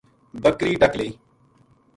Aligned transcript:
بکری 0.43 0.73
ڈک 0.81 0.93
لئی۔ 0.99 1.09